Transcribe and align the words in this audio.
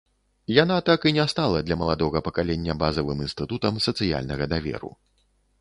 Яна 0.63 0.77
так 0.87 1.03
і 1.11 1.13
не 1.17 1.25
стала 1.33 1.59
для 1.67 1.75
маладога 1.83 2.23
пакалення 2.29 2.79
базавым 2.85 3.23
інстытутам 3.27 3.73
сацыяльнага 3.89 4.53
даверу. 4.57 4.91